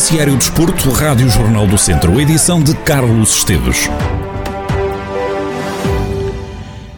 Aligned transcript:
Noticiário 0.00 0.34
Desporto, 0.34 0.88
Rádio 0.92 1.28
Jornal 1.28 1.66
do 1.66 1.76
Centro, 1.76 2.18
edição 2.18 2.62
de 2.62 2.74
Carlos 2.74 3.36
Esteves. 3.36 3.86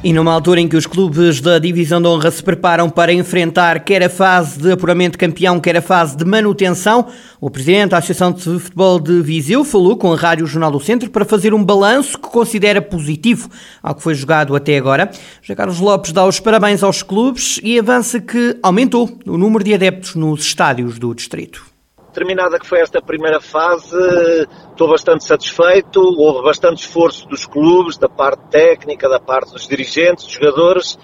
E 0.05 0.13
numa 0.13 0.33
altura 0.33 0.61
em 0.61 0.69
que 0.69 0.77
os 0.77 0.87
clubes 0.87 1.41
da 1.41 1.59
Divisão 1.59 2.01
de 2.01 2.07
Honra 2.07 2.31
se 2.31 2.41
preparam 2.41 2.89
para 2.89 3.13
enfrentar 3.13 3.81
quer 3.81 4.05
a 4.05 4.09
fase 4.09 4.57
de 4.61 4.71
apuramento 4.71 5.13
de 5.13 5.19
campeão, 5.19 5.59
quer 5.59 5.77
a 5.77 5.83
fase 5.83 6.17
de 6.17 6.25
manutenção, 6.25 7.09
o 7.41 7.51
Presidente 7.51 7.91
da 7.91 7.99
Associação 7.99 8.31
de 8.31 8.41
Futebol 8.41 9.01
de 9.01 9.21
Viseu 9.21 9.65
falou 9.65 9.97
com 9.97 10.13
a 10.13 10.17
Rádio 10.17 10.47
Jornal 10.47 10.71
do 10.71 10.79
Centro 10.79 11.11
para 11.11 11.25
fazer 11.25 11.53
um 11.53 11.65
balanço 11.65 12.17
que 12.17 12.29
considera 12.29 12.81
positivo 12.81 13.51
ao 13.83 13.97
que 13.97 14.03
foi 14.03 14.15
jogado 14.15 14.55
até 14.55 14.79
agora. 14.79 15.11
Já 15.43 15.57
Carlos 15.57 15.81
Lopes 15.81 16.13
dá 16.13 16.25
os 16.25 16.39
parabéns 16.39 16.85
aos 16.85 17.03
clubes 17.03 17.59
e 17.65 17.77
avança 17.81 18.21
que 18.21 18.57
aumentou 18.63 19.19
o 19.27 19.37
número 19.37 19.65
de 19.65 19.75
adeptos 19.75 20.15
nos 20.15 20.43
estádios 20.43 21.01
do 21.01 21.13
distrito 21.13 21.72
terminada 22.13 22.59
que 22.59 22.67
foi 22.67 22.81
esta 22.81 23.01
primeira 23.01 23.41
fase, 23.41 23.97
estou 24.71 24.89
bastante 24.89 25.25
satisfeito. 25.25 26.01
Houve 26.01 26.43
bastante 26.45 26.87
esforço 26.87 27.27
dos 27.27 27.47
clubes, 27.47 27.97
da 27.97 28.09
parte 28.09 28.43
técnica, 28.51 29.09
da 29.09 29.19
parte 29.19 29.53
dos 29.53 29.67
dirigentes, 29.67 30.25
dos 30.25 30.35
jogadores. 30.35 30.99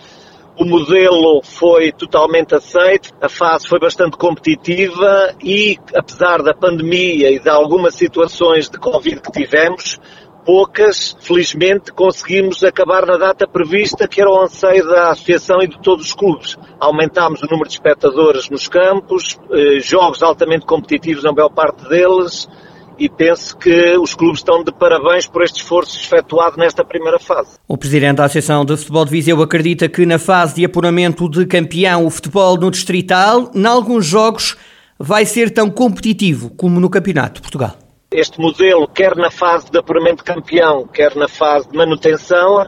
O 0.60 0.64
modelo 0.64 1.40
foi 1.42 1.92
totalmente 1.92 2.52
aceito, 2.52 3.14
a 3.20 3.28
fase 3.28 3.68
foi 3.68 3.78
bastante 3.78 4.16
competitiva 4.16 5.32
e, 5.40 5.78
apesar 5.94 6.42
da 6.42 6.52
pandemia 6.52 7.30
e 7.30 7.38
de 7.38 7.48
algumas 7.48 7.94
situações 7.94 8.68
de 8.68 8.76
Covid 8.76 9.20
que 9.20 9.30
tivemos, 9.30 10.00
poucas, 10.48 11.14
felizmente 11.20 11.92
conseguimos 11.92 12.64
acabar 12.64 13.04
na 13.04 13.18
data 13.18 13.46
prevista, 13.46 14.08
que 14.08 14.18
era 14.18 14.30
o 14.30 14.40
anseio 14.40 14.82
da 14.86 15.10
Associação 15.10 15.60
e 15.60 15.68
de 15.68 15.78
todos 15.82 16.06
os 16.06 16.14
clubes. 16.14 16.56
Aumentámos 16.80 17.42
o 17.42 17.46
número 17.50 17.68
de 17.68 17.74
espectadores 17.74 18.48
nos 18.48 18.66
campos, 18.66 19.38
eh, 19.50 19.78
jogos 19.78 20.22
altamente 20.22 20.64
competitivos 20.64 21.22
na 21.22 21.32
maior 21.32 21.50
parte 21.50 21.86
deles, 21.86 22.48
e 22.98 23.10
penso 23.10 23.58
que 23.58 23.98
os 23.98 24.14
clubes 24.14 24.38
estão 24.38 24.64
de 24.64 24.72
parabéns 24.72 25.26
por 25.26 25.42
este 25.42 25.60
esforço 25.60 26.00
efetuado 26.00 26.56
nesta 26.56 26.82
primeira 26.82 27.18
fase. 27.18 27.58
O 27.68 27.76
presidente 27.76 28.16
da 28.16 28.24
Associação 28.24 28.64
de 28.64 28.74
Futebol 28.74 29.04
de 29.04 29.10
Viseu 29.10 29.42
acredita 29.42 29.86
que 29.86 30.06
na 30.06 30.18
fase 30.18 30.54
de 30.54 30.64
apuramento 30.64 31.28
de 31.28 31.44
campeão 31.44 32.06
o 32.06 32.10
futebol 32.10 32.56
no 32.56 32.70
Distrital, 32.70 33.50
em 33.54 33.66
alguns 33.66 34.06
jogos, 34.06 34.56
vai 34.98 35.26
ser 35.26 35.50
tão 35.50 35.68
competitivo 35.68 36.48
como 36.56 36.80
no 36.80 36.88
Campeonato 36.88 37.34
de 37.34 37.40
Portugal. 37.42 37.87
Este 38.10 38.40
modelo, 38.40 38.88
quer 38.88 39.14
na 39.16 39.30
fase 39.30 39.70
de 39.70 39.78
apuramento 39.78 40.24
campeão, 40.24 40.86
quer 40.86 41.14
na 41.14 41.28
fase 41.28 41.68
de 41.68 41.76
manutenção, 41.76 42.66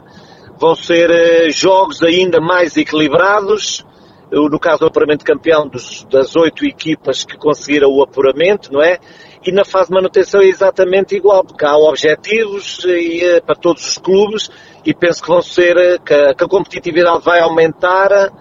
vão 0.59 0.75
ser 0.75 1.09
eh, 1.09 1.49
jogos 1.49 2.03
ainda 2.03 2.39
mais 2.39 2.77
equilibrados. 2.77 3.83
No 4.31 4.59
caso 4.59 4.81
do 4.81 4.85
apuramento 4.85 5.25
campeão, 5.25 5.67
dos, 5.67 6.05
das 6.11 6.35
oito 6.35 6.63
equipas 6.63 7.25
que 7.25 7.35
conseguiram 7.37 7.89
o 7.89 8.03
apuramento, 8.03 8.71
não 8.71 8.83
é? 8.83 8.99
E 9.43 9.51
na 9.51 9.65
fase 9.65 9.89
de 9.89 9.95
manutenção 9.95 10.41
é 10.41 10.45
exatamente 10.45 11.15
igual, 11.15 11.43
porque 11.43 11.65
há 11.65 11.75
objetivos 11.75 12.85
e, 12.85 13.25
eh, 13.25 13.41
para 13.41 13.55
todos 13.55 13.83
os 13.83 13.97
clubes 13.97 14.47
e 14.85 14.93
penso 14.93 15.23
que 15.23 15.27
vão 15.27 15.41
ser, 15.41 15.75
eh, 15.75 15.97
que 15.97 16.13
a, 16.13 16.35
que 16.35 16.43
a 16.43 16.47
competitividade 16.47 17.25
vai 17.25 17.39
aumentar 17.39 18.31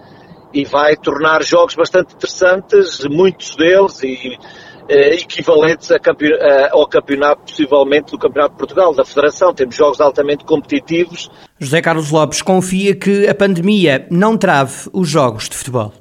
e 0.52 0.66
vai 0.66 0.96
tornar 0.96 1.42
jogos 1.42 1.74
bastante 1.74 2.14
interessantes, 2.14 3.06
muitos 3.06 3.56
deles, 3.56 4.02
e 4.02 4.38
eh, 4.90 5.14
equivalentes 5.14 5.90
a 5.92 5.98
campeon 5.98 6.36
ao 6.72 6.88
campeonato, 6.88 7.42
possivelmente, 7.42 8.10
do 8.10 8.18
Campeonato 8.18 8.54
de 8.54 8.58
Portugal, 8.58 8.92
da 8.92 9.04
Federação. 9.04 9.54
Temos 9.54 9.76
jogos 9.76 10.00
altamente 10.00 10.44
competitivos. 10.44 11.30
José 11.60 11.80
Carlos 11.80 12.10
Lopes 12.10 12.42
confia 12.42 12.96
que 12.96 13.28
a 13.28 13.34
pandemia 13.34 14.06
não 14.10 14.36
trave 14.36 14.90
os 14.92 15.08
jogos 15.08 15.48
de 15.48 15.56
futebol. 15.56 15.92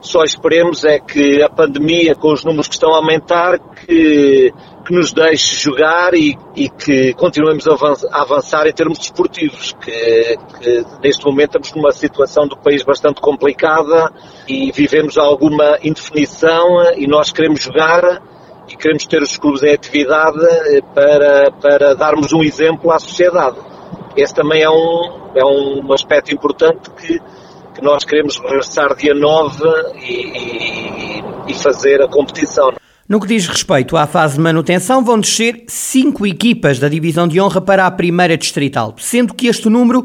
Só 0.00 0.22
esperemos 0.22 0.84
é 0.84 1.00
que 1.00 1.42
a 1.42 1.48
pandemia, 1.48 2.14
com 2.14 2.32
os 2.32 2.44
números 2.44 2.68
que 2.68 2.74
estão 2.74 2.94
a 2.94 2.98
aumentar, 2.98 3.58
que, 3.58 4.52
que 4.86 4.94
nos 4.94 5.12
deixe 5.12 5.56
jogar 5.60 6.14
e, 6.14 6.38
e 6.54 6.68
que 6.68 7.12
continuemos 7.14 7.66
a 7.66 8.22
avançar 8.22 8.66
em 8.66 8.72
termos 8.72 8.98
desportivos, 8.98 9.74
que, 9.82 10.36
que 10.60 10.84
neste 11.02 11.24
momento 11.26 11.58
estamos 11.58 11.72
numa 11.74 11.92
situação 11.92 12.46
do 12.46 12.56
país 12.56 12.84
bastante 12.84 13.20
complicada 13.20 14.12
e 14.46 14.70
vivemos 14.70 15.18
alguma 15.18 15.78
indefinição 15.82 16.92
e 16.96 17.06
nós 17.06 17.32
queremos 17.32 17.60
jogar 17.60 18.22
e 18.68 18.76
queremos 18.76 19.06
ter 19.06 19.22
os 19.22 19.36
clubes 19.36 19.62
em 19.62 19.72
atividade 19.74 20.38
eh, 20.44 20.80
para, 20.94 21.50
para 21.52 21.94
darmos 21.94 22.32
um 22.32 22.42
exemplo 22.42 22.90
à 22.90 22.98
sociedade. 22.98 23.56
Esse 24.16 24.34
também 24.34 24.62
é 24.62 24.70
um, 24.70 25.30
é 25.34 25.44
um 25.44 25.92
aspecto 25.92 26.34
importante 26.34 26.90
que, 26.90 27.18
que 27.74 27.82
nós 27.82 28.04
queremos 28.04 28.38
regressar 28.38 28.94
dia 28.96 29.14
9 29.14 29.64
e, 29.96 30.12
e, 30.12 31.24
e 31.48 31.54
fazer 31.54 32.02
a 32.02 32.08
competição. 32.08 32.72
No 33.08 33.20
que 33.20 33.26
diz 33.26 33.46
respeito 33.46 33.96
à 33.96 34.06
fase 34.06 34.34
de 34.34 34.40
manutenção, 34.40 35.02
vão 35.02 35.18
descer 35.18 35.64
cinco 35.66 36.26
equipas 36.26 36.78
da 36.78 36.88
divisão 36.88 37.26
de 37.26 37.40
honra 37.40 37.60
para 37.60 37.86
a 37.86 37.90
primeira 37.90 38.36
distrital, 38.36 38.94
sendo 38.98 39.32
que 39.32 39.46
este 39.46 39.68
número 39.70 40.04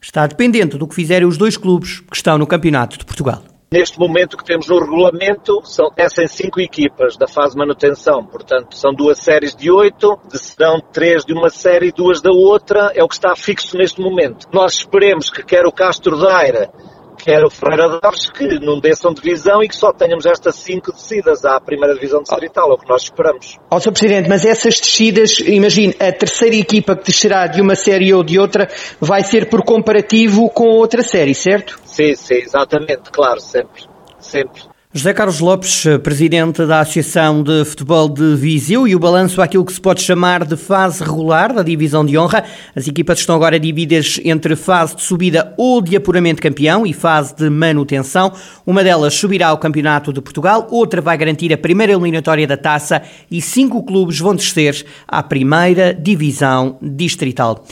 está 0.00 0.26
dependente 0.26 0.78
do 0.78 0.86
que 0.86 0.94
fizerem 0.94 1.26
os 1.26 1.36
dois 1.36 1.56
clubes 1.56 2.00
que 2.00 2.16
estão 2.16 2.38
no 2.38 2.46
Campeonato 2.46 2.96
de 2.96 3.04
Portugal. 3.04 3.42
Neste 3.74 3.98
momento 3.98 4.36
que 4.36 4.44
temos 4.44 4.68
no 4.68 4.78
regulamento, 4.78 5.60
são, 5.64 5.90
essas 5.96 6.30
cinco 6.30 6.60
equipas 6.60 7.16
da 7.16 7.26
fase 7.26 7.54
de 7.54 7.58
manutenção, 7.58 8.24
portanto, 8.24 8.78
são 8.78 8.94
duas 8.94 9.18
séries 9.18 9.52
de 9.52 9.68
oito, 9.68 10.16
serão 10.32 10.80
três 10.92 11.24
de 11.24 11.32
uma 11.32 11.50
série 11.50 11.88
e 11.88 11.92
duas 11.92 12.22
da 12.22 12.30
outra, 12.30 12.92
é 12.94 13.02
o 13.02 13.08
que 13.08 13.16
está 13.16 13.34
fixo 13.34 13.76
neste 13.76 14.00
momento. 14.00 14.46
Nós 14.52 14.74
esperemos 14.74 15.28
que 15.28 15.42
quer 15.42 15.66
o 15.66 15.72
Castro 15.72 16.16
Daire 16.16 16.70
quer 17.16 17.44
o 17.44 17.50
Ferreira 17.50 18.00
Daves, 18.00 18.30
que 18.30 18.58
não 18.60 18.80
desçam 18.80 19.14
divisão 19.14 19.62
e 19.62 19.68
que 19.68 19.76
só 19.76 19.92
tenhamos 19.92 20.26
estas 20.26 20.56
cinco 20.56 20.92
descidas 20.92 21.44
à 21.44 21.60
primeira 21.60 21.94
divisão 21.94 22.22
distrital, 22.22 22.70
é 22.70 22.74
o 22.74 22.78
que 22.78 22.88
nós 22.88 23.02
esperamos. 23.02 23.58
Ó, 23.70 23.76
oh, 23.76 23.80
Sr. 23.80 23.92
Presidente, 23.92 24.28
mas 24.28 24.44
essas 24.44 24.80
descidas, 24.80 25.38
imagine, 25.40 25.94
a 26.00 26.12
terceira 26.12 26.56
equipa 26.56 26.96
que 26.96 27.04
descerá 27.04 27.46
de 27.46 27.60
uma 27.60 27.74
série 27.74 28.12
ou 28.12 28.22
de 28.22 28.38
outra 28.38 28.68
vai 29.00 29.22
ser 29.22 29.48
por 29.48 29.62
comparativo 29.62 30.48
com 30.50 30.68
outra 30.68 31.02
série, 31.02 31.34
certo? 31.34 31.80
Sim, 31.84 32.14
sim, 32.14 32.34
exatamente, 32.34 33.10
claro, 33.10 33.40
sempre, 33.40 33.84
sempre. 34.18 34.73
José 34.96 35.12
Carlos 35.12 35.40
Lopes, 35.40 35.86
presidente 36.04 36.64
da 36.64 36.78
Associação 36.78 37.42
de 37.42 37.64
Futebol 37.64 38.08
de 38.08 38.36
Viseu, 38.36 38.86
e 38.86 38.94
o 38.94 38.98
balanço 39.00 39.42
àquilo 39.42 39.64
que 39.64 39.72
se 39.72 39.80
pode 39.80 40.00
chamar 40.00 40.44
de 40.44 40.56
fase 40.56 41.02
regular 41.02 41.52
da 41.52 41.64
divisão 41.64 42.06
de 42.06 42.16
honra. 42.16 42.44
As 42.76 42.86
equipas 42.86 43.18
estão 43.18 43.34
agora 43.34 43.58
divididas 43.58 44.20
entre 44.24 44.54
fase 44.54 44.94
de 44.94 45.02
subida 45.02 45.52
ou 45.58 45.82
de 45.82 45.96
apuramento 45.96 46.40
campeão 46.40 46.86
e 46.86 46.92
fase 46.92 47.34
de 47.34 47.50
manutenção. 47.50 48.32
Uma 48.64 48.84
delas 48.84 49.14
subirá 49.14 49.48
ao 49.48 49.58
Campeonato 49.58 50.12
de 50.12 50.20
Portugal, 50.20 50.68
outra 50.70 51.00
vai 51.00 51.18
garantir 51.18 51.52
a 51.52 51.58
primeira 51.58 51.92
eliminatória 51.92 52.46
da 52.46 52.56
taça 52.56 53.02
e 53.28 53.42
cinco 53.42 53.82
clubes 53.82 54.20
vão 54.20 54.36
descer 54.36 54.86
à 55.08 55.24
primeira 55.24 55.92
divisão 55.92 56.78
distrital. 56.80 57.66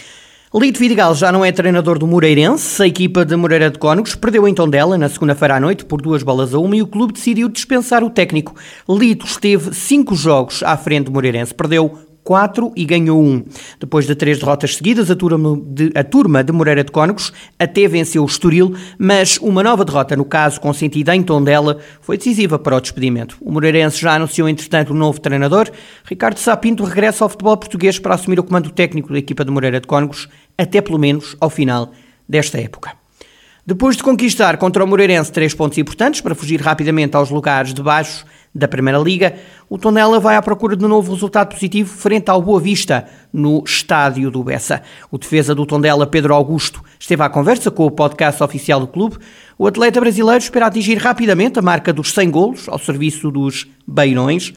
Lito 0.55 0.79
Vidigal 0.79 1.15
já 1.15 1.33
não 1.33 1.43
é 1.43 1.51
treinador 1.51 1.99
do 1.99 2.07
Moreirense. 2.07 2.83
A 2.83 2.87
equipa 2.87 3.25
de 3.25 3.35
Moreira 3.35 3.71
de 3.71 3.79
Cónegos 3.79 4.15
perdeu 4.15 4.47
em 4.47 4.53
Tondela 4.53 4.99
na 4.99 5.09
segunda-feira 5.09 5.57
à 5.57 5.61
noite 5.61 5.83
por 5.83 6.03
duas 6.03 6.23
bolas 6.23 6.53
a 6.53 6.59
uma 6.59 6.77
e 6.77 6.83
o 6.83 6.87
clube 6.87 7.15
decidiu 7.15 7.49
dispensar 7.49 8.05
o 8.05 8.11
técnico. 8.11 8.55
Lito 8.87 9.25
esteve 9.25 9.75
cinco 9.75 10.15
jogos 10.15 10.63
à 10.63 10.77
frente 10.77 11.07
do 11.07 11.13
Moreirense. 11.13 11.55
Perdeu 11.55 11.99
4 12.25 12.73
e 12.77 12.85
ganhou 12.85 13.23
1. 13.23 13.45
Depois 13.81 14.07
de 14.07 14.15
três 14.15 14.39
derrotas 14.39 14.77
seguidas, 14.77 15.11
a 15.11 15.17
turma, 15.17 15.61
de, 15.67 15.91
a 15.95 16.05
turma 16.05 16.45
de 16.45 16.53
Moreira 16.53 16.85
de 16.85 16.93
Cónegos 16.93 17.33
até 17.59 17.87
venceu 17.89 18.23
o 18.23 18.27
Estoril, 18.27 18.75
mas 18.99 19.39
uma 19.39 19.63
nova 19.63 19.85
derrota, 19.85 20.17
no 20.17 20.25
caso 20.25 20.61
consentida 20.61 21.15
em 21.15 21.23
Tondela, 21.23 21.79
foi 22.01 22.17
decisiva 22.17 22.59
para 22.59 22.77
o 22.77 22.81
despedimento. 22.81 23.37
O 23.41 23.51
Moreirense 23.51 24.01
já 24.01 24.15
anunciou, 24.15 24.49
entretanto, 24.49 24.93
um 24.93 24.97
novo 24.97 25.21
treinador. 25.21 25.71
Ricardo 26.05 26.39
Sapinto 26.39 26.85
regressa 26.85 27.25
ao 27.25 27.29
futebol 27.29 27.57
português 27.57 27.99
para 27.99 28.15
assumir 28.15 28.39
o 28.39 28.45
comando 28.45 28.71
técnico 28.71 29.13
da 29.13 29.19
equipa 29.19 29.45
de 29.45 29.51
Moreira 29.51 29.81
de 29.81 29.87
Cónegos, 29.87 30.29
até 30.57 30.81
pelo 30.81 30.99
menos 30.99 31.37
ao 31.41 31.51
final 31.51 31.93
desta 32.29 32.61
época. 32.61 32.93
Depois 33.65 33.97
de 33.97 34.03
conquistar 34.03 34.57
contra 34.57 34.83
o 34.83 34.87
Moreirense 34.89 35.31
três 35.31 35.55
pontos 35.55 35.79
importantes 35.79 36.21
para 36.21 36.35
fugir 36.35 36.61
rapidamente 36.61 37.17
aos 37.17 37.31
lugares 37.31 37.73
de 37.73 37.81
baixo 37.81 38.25
da 38.55 38.69
Primeira 38.69 38.99
Liga, 38.99 39.35
o 39.69 39.79
Tondela 39.79 40.21
vai 40.21 40.37
à 40.37 40.43
procura 40.43 40.77
de 40.77 40.85
um 40.85 40.89
novo 40.89 41.13
resultado 41.13 41.49
positivo 41.49 41.89
frente 41.89 42.31
ao 42.31 42.43
Boa 42.43 42.61
Vista, 42.61 43.07
no 43.33 43.63
estádio 43.67 44.31
do 44.31 44.45
Bessa. 44.45 44.83
O 45.11 45.17
defesa 45.17 45.55
do 45.55 45.65
Tondela, 45.65 46.07
Pedro 46.07 46.35
Augusto, 46.35 46.83
esteve 46.99 47.23
à 47.23 47.29
conversa 47.29 47.71
com 47.71 47.87
o 47.87 47.91
podcast 47.91 48.43
oficial 48.43 48.81
do 48.81 48.87
clube. 48.87 49.17
O 49.59 49.67
atleta 49.67 50.01
brasileiro 50.01 50.43
espera 50.43 50.67
atingir 50.67 50.97
rapidamente 50.97 51.59
a 51.59 51.63
marca 51.63 51.93
dos 51.93 52.13
100 52.13 52.31
golos 52.31 52.69
ao 52.69 52.79
serviço 52.79 53.31
dos 53.31 53.67
Beirões. 53.87 54.53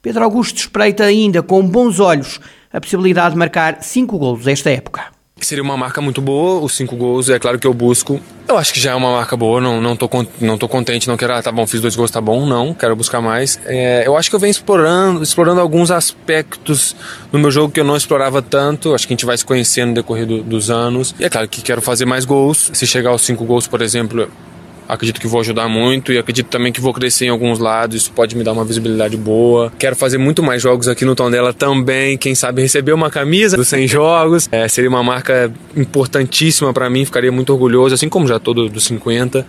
Pedro 0.00 0.24
Augusto 0.24 0.58
espreita 0.58 1.04
ainda 1.04 1.42
com 1.42 1.66
bons 1.66 1.98
olhos 1.98 2.40
a 2.72 2.80
possibilidade 2.80 3.32
de 3.32 3.38
marcar 3.38 3.82
5 3.82 4.16
golos 4.16 4.46
esta 4.46 4.70
época 4.70 5.19
seria 5.46 5.62
uma 5.62 5.76
marca 5.76 6.00
muito 6.00 6.20
boa, 6.20 6.60
os 6.60 6.74
cinco 6.74 6.96
gols, 6.96 7.28
é 7.28 7.38
claro 7.38 7.58
que 7.58 7.66
eu 7.66 7.74
busco. 7.74 8.20
Eu 8.48 8.58
acho 8.58 8.72
que 8.72 8.80
já 8.80 8.92
é 8.92 8.94
uma 8.94 9.12
marca 9.12 9.36
boa, 9.36 9.60
não, 9.60 9.80
não, 9.80 9.94
tô, 9.94 10.08
não 10.40 10.58
tô 10.58 10.68
contente, 10.68 11.06
não 11.06 11.16
quero, 11.16 11.34
ah, 11.34 11.42
tá 11.42 11.52
bom, 11.52 11.66
fiz 11.66 11.80
dois 11.80 11.94
gols, 11.94 12.10
tá 12.10 12.20
bom, 12.20 12.44
não, 12.44 12.74
quero 12.74 12.96
buscar 12.96 13.20
mais. 13.20 13.60
É, 13.64 14.02
eu 14.06 14.16
acho 14.16 14.28
que 14.28 14.34
eu 14.34 14.40
venho 14.40 14.50
explorando, 14.50 15.22
explorando 15.22 15.60
alguns 15.60 15.90
aspectos 15.90 16.96
no 17.32 17.38
meu 17.38 17.50
jogo 17.50 17.72
que 17.72 17.78
eu 17.78 17.84
não 17.84 17.96
explorava 17.96 18.42
tanto, 18.42 18.94
acho 18.94 19.06
que 19.06 19.12
a 19.12 19.16
gente 19.16 19.24
vai 19.24 19.38
se 19.38 19.44
conhecendo 19.44 19.90
no 19.90 19.94
decorrer 19.94 20.26
do, 20.26 20.42
dos 20.42 20.68
anos. 20.70 21.14
E 21.18 21.24
é 21.24 21.30
claro 21.30 21.48
que 21.48 21.62
quero 21.62 21.80
fazer 21.80 22.06
mais 22.06 22.24
gols, 22.24 22.70
se 22.72 22.86
chegar 22.86 23.10
aos 23.10 23.22
cinco 23.22 23.44
gols, 23.44 23.68
por 23.68 23.82
exemplo, 23.82 24.28
Acredito 24.92 25.20
que 25.20 25.26
vou 25.26 25.40
ajudar 25.40 25.68
muito 25.68 26.12
e 26.12 26.18
acredito 26.18 26.48
também 26.48 26.72
que 26.72 26.80
vou 26.80 26.92
crescer 26.92 27.26
em 27.26 27.28
alguns 27.28 27.58
lados. 27.58 27.96
Isso 27.96 28.12
pode 28.12 28.36
me 28.36 28.42
dar 28.42 28.52
uma 28.52 28.64
visibilidade 28.64 29.16
boa. 29.16 29.72
Quero 29.78 29.94
fazer 29.94 30.18
muito 30.18 30.42
mais 30.42 30.60
jogos 30.60 30.88
aqui 30.88 31.04
no 31.04 31.14
Tondela 31.14 31.52
também. 31.52 32.18
Quem 32.18 32.34
sabe 32.34 32.60
receber 32.62 32.92
uma 32.92 33.10
camisa 33.10 33.56
dos 33.56 33.68
100 33.68 33.86
jogos. 33.88 34.48
É, 34.50 34.66
seria 34.68 34.90
uma 34.90 35.02
marca 35.02 35.52
importantíssima 35.76 36.72
para 36.72 36.90
mim. 36.90 37.04
Ficaria 37.04 37.30
muito 37.30 37.52
orgulhoso, 37.52 37.94
assim 37.94 38.08
como 38.08 38.26
já 38.26 38.38
todo 38.38 38.68
dos 38.68 38.84
50. 38.84 39.46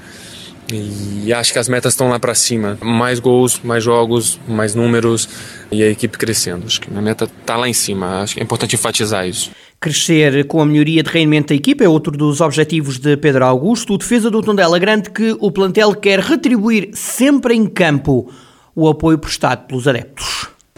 E 0.71 1.33
acho 1.33 1.51
que 1.51 1.59
as 1.59 1.67
metas 1.67 1.93
estão 1.93 2.09
lá 2.09 2.19
para 2.19 2.35
cima. 2.35 2.77
Mais 2.81 3.19
gols, 3.19 3.59
mais 3.63 3.83
jogos, 3.83 4.39
mais 4.47 4.75
números 4.75 5.27
e 5.71 5.83
a 5.83 5.89
equipe 5.89 6.17
crescendo. 6.17 6.65
Acho 6.65 6.81
que 6.81 6.89
a 6.95 7.01
meta 7.01 7.25
está 7.25 7.55
lá 7.55 7.67
em 7.67 7.73
cima. 7.73 8.21
Acho 8.21 8.35
que 8.35 8.39
é 8.39 8.43
importante 8.43 8.75
enfatizar 8.75 9.27
isso. 9.27 9.51
Crescer 9.79 10.45
com 10.45 10.61
a 10.61 10.65
melhoria 10.65 11.01
de 11.01 11.09
rendimento 11.09 11.49
da 11.49 11.55
equipa 11.55 11.83
é 11.83 11.89
outro 11.89 12.15
dos 12.15 12.41
objetivos 12.41 12.99
de 12.99 13.17
Pedro 13.17 13.45
Augusto. 13.45 13.93
O 13.93 13.97
defesa 13.97 14.29
do 14.29 14.41
Tondela 14.41 14.77
garante 14.77 15.09
que 15.09 15.35
o 15.39 15.51
plantel 15.51 15.95
quer 15.95 16.19
retribuir 16.19 16.91
sempre 16.93 17.55
em 17.55 17.65
campo 17.65 18.31
o 18.75 18.87
apoio 18.87 19.17
prestado 19.17 19.65
pelos 19.67 19.87
adeptos. 19.87 20.30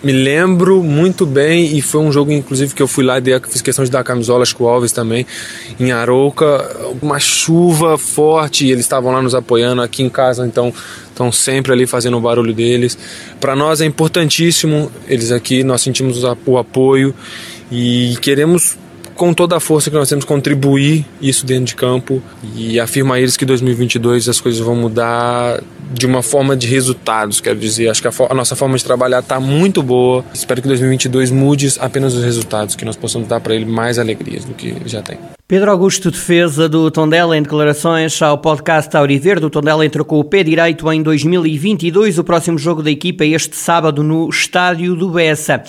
Me 0.04 0.12
lembro 0.12 0.84
muito 0.84 1.26
bem 1.26 1.78
e 1.78 1.82
foi 1.82 2.02
um 2.02 2.12
jogo 2.12 2.30
inclusive 2.30 2.76
que 2.76 2.84
eu 2.84 2.90
fui 2.90 3.06
lá 3.06 3.20
e 3.20 3.40
fiz 3.48 3.62
questão 3.62 3.86
de 3.86 3.90
dar 3.90 4.04
camisolas 4.04 4.52
com 4.52 4.66
o 4.66 4.68
Alves 4.68 4.92
também 4.92 5.26
em 5.80 5.94
Arouca, 5.94 6.46
uma 7.02 7.22
chuva 7.22 7.98
forte 7.98 8.66
e 8.66 8.72
eles 8.72 8.84
estavam 8.84 9.14
lá 9.14 9.22
nos 9.22 9.34
apoiando 9.34 9.82
aqui 9.82 10.04
em 10.04 10.10
casa, 10.10 10.46
então 10.46 10.74
estão 11.08 11.32
sempre 11.32 11.72
ali 11.72 11.88
fazendo 11.88 12.18
o 12.18 12.20
barulho 12.20 12.54
deles. 12.54 12.98
Para 13.40 13.56
nós 13.56 13.80
é 13.80 13.86
importantíssimo 13.86 14.92
eles 15.08 15.32
aqui, 15.32 15.64
nós 15.64 15.82
sentimos 15.82 16.22
o 16.22 16.58
apoio 16.58 17.16
e 17.72 18.18
queremos 18.20 18.78
com 19.16 19.34
toda 19.34 19.56
a 19.56 19.60
força 19.60 19.90
que 19.90 19.96
nós 19.96 20.10
temos 20.10 20.26
contribuir 20.26 21.06
isso 21.22 21.46
dentro 21.46 21.66
de 21.66 21.76
campo 21.76 22.22
e 22.56 22.80
afirmar 22.80 23.20
eles 23.20 23.38
que 23.38 23.46
2022 23.46 24.30
as 24.30 24.40
coisas 24.42 24.60
vão 24.60 24.76
mudar 24.76 25.62
de 25.92 26.06
uma 26.06 26.24
forma 26.24 26.56
de 26.56 26.68
resultados, 26.68 27.40
quero 27.40 27.60
dizer. 27.60 27.90
Acho 27.90 28.02
que 28.02 28.08
a, 28.08 28.12
a 28.30 28.34
nossa 28.34 28.56
forma 28.56 28.76
de 28.78 28.84
trabalhar 28.84 29.20
está 29.20 29.40
muito 29.40 29.84
boa. 29.84 30.26
Espero 30.34 30.62
que 30.62 30.68
2022 30.68 31.30
mude 31.30 31.74
apenas 31.80 32.16
os 32.16 32.24
resultados, 32.24 32.76
que 32.76 32.84
nós 32.84 32.96
possamos 32.96 33.28
dar 33.28 33.40
para 33.40 33.56
ele 33.56 33.66
mais 33.66 34.00
alegrias 34.00 34.44
do 34.44 34.54
que 34.54 34.76
já 34.86 35.02
tem. 35.02 35.18
Pedro 35.48 35.70
Augusto, 35.70 36.10
defesa 36.10 36.68
do 36.68 36.90
Tondela 36.90 37.38
em 37.38 37.44
declarações 37.44 38.20
ao 38.22 38.38
podcast 38.38 38.96
Auriverde. 38.98 39.46
O 39.46 39.50
Tondela 39.50 39.86
entrou 39.86 40.04
com 40.04 40.20
o 40.20 40.24
pé 40.24 40.44
direito 40.44 40.92
em 40.92 41.04
2022. 41.04 42.18
O 42.18 42.24
próximo 42.24 42.58
jogo 42.58 42.82
da 42.82 42.90
equipa 42.90 43.24
é 43.24 43.28
este 43.28 43.56
sábado 43.56 44.02
no 44.02 44.28
Estádio 44.30 44.96
do 44.96 45.10
Bessa. 45.10 45.64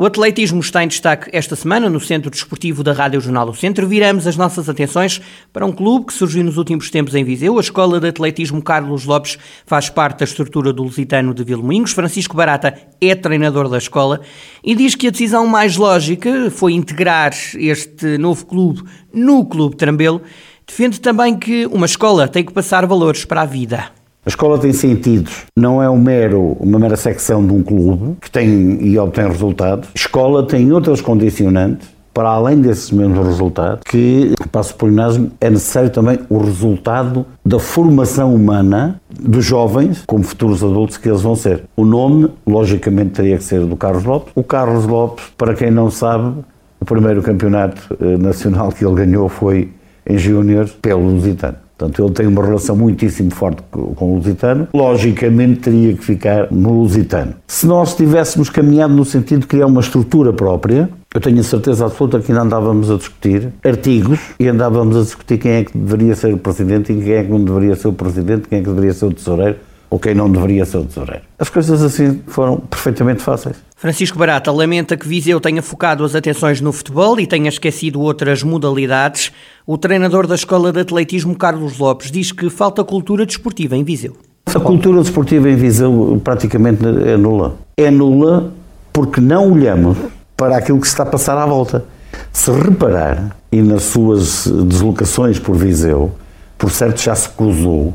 O 0.00 0.06
atletismo 0.06 0.60
está 0.60 0.84
em 0.84 0.86
destaque 0.86 1.28
esta 1.32 1.56
semana 1.56 1.90
no 1.90 1.98
Centro 1.98 2.30
Desportivo 2.30 2.84
da 2.84 2.92
Rádio 2.92 3.20
Jornal 3.20 3.46
do 3.46 3.56
Centro. 3.56 3.88
Viramos 3.88 4.28
as 4.28 4.36
nossas 4.36 4.68
atenções 4.68 5.20
para 5.52 5.66
um 5.66 5.72
clube 5.72 6.06
que 6.06 6.12
surgiu 6.12 6.44
nos 6.44 6.56
últimos 6.56 6.88
tempos 6.88 7.16
em 7.16 7.24
Viseu. 7.24 7.58
A 7.58 7.60
Escola 7.60 7.98
de 7.98 8.06
Atletismo 8.06 8.62
Carlos 8.62 9.04
Lopes 9.04 9.36
faz 9.66 9.90
parte 9.90 10.20
da 10.20 10.24
estrutura 10.24 10.72
do 10.72 10.84
Lusitano 10.84 11.34
de 11.34 11.42
Vilmoinhos. 11.42 11.90
Francisco 11.90 12.36
Barata 12.36 12.78
é 13.00 13.12
treinador 13.16 13.68
da 13.68 13.78
escola 13.78 14.20
e 14.62 14.76
diz 14.76 14.94
que 14.94 15.08
a 15.08 15.10
decisão 15.10 15.48
mais 15.48 15.76
lógica 15.76 16.48
foi 16.48 16.74
integrar 16.74 17.32
este 17.56 18.16
novo 18.18 18.46
clube 18.46 18.84
no 19.12 19.44
Clube 19.46 19.74
Trambelo. 19.74 20.22
Defende 20.64 21.00
também 21.00 21.36
que 21.36 21.66
uma 21.66 21.86
escola 21.86 22.28
tem 22.28 22.44
que 22.44 22.52
passar 22.52 22.86
valores 22.86 23.24
para 23.24 23.42
a 23.42 23.46
vida. 23.46 23.90
A 24.28 24.30
escola 24.30 24.58
tem 24.58 24.74
sentidos, 24.74 25.46
não 25.56 25.82
é 25.82 25.88
um 25.88 25.98
mero, 25.98 26.54
uma 26.60 26.78
mera 26.78 26.98
secção 26.98 27.46
de 27.46 27.50
um 27.50 27.62
clube 27.62 28.14
que 28.20 28.30
tem 28.30 28.76
e 28.82 28.98
obtém 28.98 29.26
resultados. 29.26 29.88
A 29.88 29.98
escola 29.98 30.46
tem 30.46 30.70
outras 30.70 31.00
condicionantes 31.00 31.88
para 32.12 32.28
além 32.28 32.60
desses 32.60 32.90
mesmos 32.90 33.26
resultados, 33.26 33.80
que, 33.88 34.34
para 34.52 34.60
o 34.60 34.74
polinário, 34.74 35.32
é 35.40 35.48
necessário 35.48 35.88
também 35.88 36.18
o 36.28 36.36
resultado 36.36 37.24
da 37.42 37.58
formação 37.58 38.34
humana 38.34 39.00
dos 39.18 39.46
jovens, 39.46 40.04
como 40.06 40.22
futuros 40.22 40.62
adultos 40.62 40.98
que 40.98 41.08
eles 41.08 41.22
vão 41.22 41.34
ser. 41.34 41.64
O 41.74 41.86
nome, 41.86 42.30
logicamente, 42.46 43.12
teria 43.12 43.38
que 43.38 43.44
ser 43.44 43.64
do 43.64 43.76
Carlos 43.76 44.04
Lopes. 44.04 44.30
O 44.34 44.42
Carlos 44.42 44.84
Lopes, 44.84 45.24
para 45.38 45.54
quem 45.54 45.70
não 45.70 45.90
sabe, 45.90 46.34
o 46.78 46.84
primeiro 46.84 47.22
campeonato 47.22 47.96
eh, 47.98 48.18
nacional 48.18 48.70
que 48.72 48.84
ele 48.84 48.94
ganhou 48.94 49.26
foi 49.30 49.70
em 50.06 50.18
Júnior 50.18 50.68
pelo 50.82 51.00
Lusitano. 51.00 51.67
Portanto, 51.78 52.04
ele 52.04 52.12
tem 52.12 52.26
uma 52.26 52.44
relação 52.44 52.74
muitíssimo 52.74 53.30
forte 53.30 53.62
com 53.70 54.04
o 54.04 54.16
Lusitano. 54.16 54.66
Logicamente, 54.74 55.60
teria 55.60 55.94
que 55.94 56.04
ficar 56.04 56.50
no 56.50 56.72
Lusitano. 56.80 57.34
Se 57.46 57.68
nós 57.68 57.94
tivéssemos 57.94 58.50
caminhado 58.50 58.92
no 58.92 59.04
sentido 59.04 59.42
de 59.42 59.46
criar 59.46 59.66
uma 59.66 59.80
estrutura 59.80 60.32
própria, 60.32 60.90
eu 61.14 61.20
tenho 61.20 61.38
a 61.38 61.42
certeza 61.44 61.86
absoluta 61.86 62.18
que 62.18 62.32
ainda 62.32 62.42
andávamos 62.42 62.90
a 62.90 62.96
discutir 62.96 63.48
artigos 63.64 64.18
e 64.40 64.48
andávamos 64.48 64.96
a 64.96 65.02
discutir 65.02 65.38
quem 65.38 65.52
é 65.52 65.64
que 65.64 65.78
deveria 65.78 66.16
ser 66.16 66.34
o 66.34 66.38
presidente 66.38 66.92
e 66.92 67.00
quem 67.00 67.12
é 67.12 67.22
que 67.22 67.30
não 67.30 67.44
deveria 67.44 67.76
ser 67.76 67.88
o 67.88 67.92
presidente, 67.92 68.48
quem 68.48 68.58
é 68.58 68.62
que 68.62 68.68
deveria 68.68 68.92
ser 68.92 69.06
o 69.06 69.14
tesoureiro 69.14 69.56
ou 69.90 69.98
quem 69.98 70.14
não 70.14 70.30
deveria 70.30 70.64
ser 70.64 70.78
o 70.78 70.84
tesoureiro. 70.84 71.22
As 71.38 71.48
coisas 71.48 71.82
assim 71.82 72.20
foram 72.26 72.58
perfeitamente 72.58 73.22
fáceis. 73.22 73.56
Francisco 73.76 74.18
Barata 74.18 74.50
lamenta 74.50 74.96
que 74.96 75.06
Viseu 75.06 75.40
tenha 75.40 75.62
focado 75.62 76.04
as 76.04 76.14
atenções 76.14 76.60
no 76.60 76.72
futebol 76.72 77.18
e 77.20 77.26
tenha 77.26 77.48
esquecido 77.48 78.00
outras 78.00 78.42
modalidades. 78.42 79.32
O 79.66 79.78
treinador 79.78 80.26
da 80.26 80.34
Escola 80.34 80.72
de 80.72 80.80
Atletismo, 80.80 81.36
Carlos 81.36 81.78
Lopes, 81.78 82.10
diz 82.10 82.32
que 82.32 82.50
falta 82.50 82.82
cultura 82.82 83.24
desportiva 83.24 83.76
em 83.76 83.84
Viseu. 83.84 84.16
A 84.46 84.60
cultura 84.60 85.00
desportiva 85.00 85.48
em 85.48 85.56
Viseu 85.56 86.20
praticamente 86.24 86.82
é 86.84 87.16
nula. 87.16 87.56
É 87.76 87.90
nula 87.90 88.52
porque 88.92 89.20
não 89.20 89.52
olhamos 89.52 89.96
para 90.36 90.56
aquilo 90.56 90.80
que 90.80 90.86
se 90.86 90.94
está 90.94 91.04
a 91.04 91.06
passar 91.06 91.38
à 91.38 91.46
volta. 91.46 91.84
Se 92.32 92.50
reparar, 92.50 93.36
e 93.50 93.62
nas 93.62 93.84
suas 93.84 94.46
deslocações 94.46 95.38
por 95.38 95.56
Viseu, 95.56 96.12
por 96.56 96.70
certo 96.70 97.00
já 97.00 97.14
se 97.14 97.28
cruzou 97.30 97.94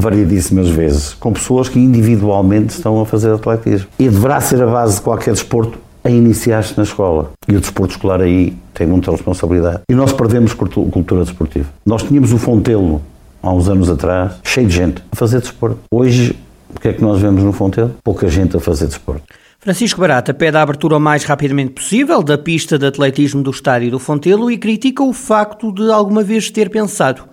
variedíssimas 0.00 0.68
vezes, 0.68 1.14
com 1.14 1.32
pessoas 1.32 1.68
que 1.68 1.78
individualmente 1.78 2.74
estão 2.74 3.00
a 3.00 3.06
fazer 3.06 3.32
atletismo. 3.32 3.88
E 3.98 4.08
deverá 4.08 4.40
ser 4.40 4.62
a 4.62 4.66
base 4.66 4.96
de 4.96 5.02
qualquer 5.02 5.32
desporto 5.32 5.78
a 6.02 6.10
iniciar-se 6.10 6.76
na 6.76 6.82
escola. 6.82 7.30
E 7.46 7.54
o 7.54 7.60
desporto 7.60 7.92
escolar 7.94 8.20
aí 8.20 8.56
tem 8.74 8.86
muita 8.86 9.10
responsabilidade. 9.10 9.80
E 9.90 9.94
nós 9.94 10.12
perdemos 10.12 10.54
cultura 10.54 11.24
desportiva. 11.24 11.68
Nós 11.84 12.02
tínhamos 12.02 12.32
o 12.32 12.38
Fontelo, 12.38 13.02
há 13.42 13.52
uns 13.52 13.68
anos 13.68 13.90
atrás, 13.90 14.32
cheio 14.42 14.66
de 14.66 14.74
gente 14.74 15.02
a 15.12 15.16
fazer 15.16 15.40
desporto. 15.40 15.78
Hoje, 15.90 16.36
o 16.74 16.80
que 16.80 16.88
é 16.88 16.92
que 16.92 17.02
nós 17.02 17.20
vemos 17.20 17.42
no 17.42 17.52
Fontelo? 17.52 17.94
Pouca 18.02 18.28
gente 18.28 18.56
a 18.56 18.60
fazer 18.60 18.86
desporto. 18.86 19.22
Francisco 19.58 20.00
Barata 20.00 20.32
pede 20.32 20.56
a 20.56 20.62
abertura 20.62 20.96
o 20.96 21.00
mais 21.00 21.24
rapidamente 21.24 21.72
possível 21.72 22.22
da 22.22 22.38
pista 22.38 22.78
de 22.78 22.86
atletismo 22.86 23.42
do 23.42 23.50
estádio 23.50 23.90
do 23.90 23.98
Fontelo 23.98 24.50
e 24.50 24.56
critica 24.56 25.02
o 25.02 25.12
facto 25.12 25.70
de 25.70 25.90
alguma 25.90 26.22
vez 26.22 26.48
ter 26.48 26.70
pensado 26.70 27.24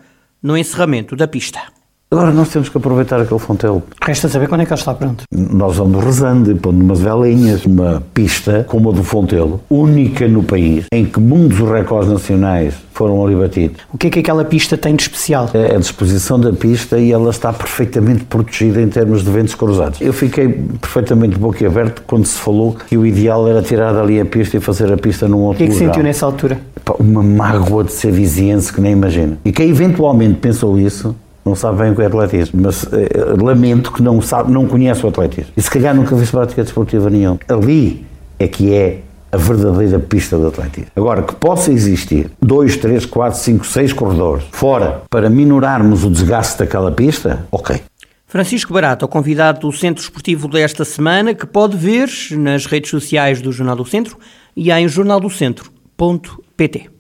no 0.44 0.58
encerramento 0.58 1.16
da 1.16 1.26
pista. 1.26 1.77
Agora 2.10 2.32
nós 2.32 2.48
temos 2.48 2.70
que 2.70 2.78
aproveitar 2.78 3.20
aquele 3.20 3.40
fontelo. 3.40 3.84
Resta 4.02 4.30
saber 4.30 4.48
quando 4.48 4.62
é 4.62 4.66
que 4.66 4.72
ele 4.72 4.80
está 4.80 4.94
pronto. 4.94 5.26
Nós 5.30 5.76
vamos 5.76 6.02
rezando 6.02 6.50
e 6.50 6.56
pondo 6.56 6.82
umas 6.82 7.02
velinhas, 7.02 7.66
uma 7.66 8.02
pista 8.14 8.66
como 8.70 8.92
a 8.92 8.94
do 8.94 9.04
Fontelo, 9.04 9.60
única 9.70 10.26
no 10.26 10.42
país, 10.42 10.86
em 10.94 11.04
que 11.04 11.20
muitos 11.20 11.60
recordes 11.70 12.10
nacionais 12.10 12.76
foram 12.94 13.22
ali 13.26 13.36
batidos. 13.36 13.82
O 13.92 13.98
que 13.98 14.08
é 14.08 14.10
que 14.10 14.20
aquela 14.20 14.46
pista 14.46 14.78
tem 14.78 14.96
de 14.96 15.02
especial? 15.02 15.50
É 15.54 15.76
a 15.76 15.80
disposição 15.80 16.40
da 16.40 16.54
pista 16.54 16.98
e 16.98 17.12
ela 17.12 17.30
está 17.30 17.52
perfeitamente 17.52 18.24
protegida 18.24 18.82
em 18.82 18.88
termos 18.88 19.22
de 19.22 19.30
ventos 19.30 19.54
cruzados. 19.54 20.00
Eu 20.00 20.14
fiquei 20.14 20.48
perfeitamente 20.80 21.38
boquiaberto 21.38 22.04
quando 22.08 22.26
se 22.26 22.40
falou 22.40 22.78
que 22.88 22.98
o 22.98 23.06
ideal 23.06 23.50
era 23.50 23.62
tirar 23.62 23.92
dali 23.92 24.18
a 24.18 24.26
pista 24.26 24.56
e 24.56 24.62
fazer 24.62 24.94
a 24.94 24.98
pista 24.98 25.28
num 25.28 25.40
outro 25.40 25.56
lugar. 25.56 25.56
O 25.56 25.58
que 25.58 25.64
é 25.64 25.68
que 25.68 25.74
lugar. 25.74 25.94
sentiu 25.94 26.04
nessa 26.04 26.26
altura? 26.26 26.58
Uma 27.00 27.22
mágoa 27.22 27.84
de 27.84 27.92
ser 27.92 28.14
viziense 28.14 28.72
que 28.72 28.80
nem 28.80 28.94
imagina. 28.94 29.38
E 29.44 29.52
quem 29.52 29.70
eventualmente 29.70 30.36
pensou 30.36 30.80
isso 30.80 31.14
não 31.48 31.56
sabe 31.56 31.80
bem 31.80 31.92
o 31.92 31.96
que 31.96 32.02
é 32.02 32.06
atletismo, 32.06 32.62
mas 32.62 32.86
eh, 32.92 33.10
lamento 33.42 33.92
que 33.92 34.04
não 34.04 34.22
sabe, 34.22 34.52
não 34.52 34.68
conhece 34.68 35.06
o 35.06 35.10
atletismo. 35.10 35.52
E 35.56 35.62
se 35.62 35.70
calhar 35.70 35.96
nunca 35.96 36.16
fez 36.16 36.30
prática 36.30 36.64
desportiva 36.64 37.10
nenhuma. 37.10 37.40
Ali 37.48 38.06
é 38.38 38.48
que 38.48 38.74
é 38.74 39.00
a 39.32 39.38
verdadeira 39.38 40.00
pista 40.00 40.38
de 40.38 40.46
atletismo. 40.46 40.92
Agora, 40.96 41.24
que 41.24 41.36
possa 41.36 41.72
existir 41.72 42.30
dois, 42.42 42.78
três, 42.78 43.06
quatro, 43.06 43.40
cinco, 43.40 43.66
seis 43.66 43.94
corredores 43.94 44.46
fora 44.52 45.04
para 45.10 45.30
minorarmos 45.30 46.04
o 46.04 46.10
desgaste 46.10 46.60
daquela 46.60 46.92
pista, 46.92 47.46
ok. 47.52 47.82
Francisco 48.26 48.74
Barata, 48.74 49.06
o 49.06 49.08
convidado 49.08 49.62
do 49.62 49.72
Centro 49.72 50.04
Esportivo 50.04 50.50
desta 50.50 50.84
semana, 50.84 51.34
que 51.34 51.46
pode 51.46 51.78
ver 51.78 52.10
nas 52.32 52.66
redes 52.66 52.90
sociais 52.90 53.42
do 53.42 53.54
Jornal 53.54 53.78
do 53.78 53.86
Centro 53.86 54.18
e 54.56 54.70
em 54.70 54.88
jornaldocentro.pt. 54.88 56.97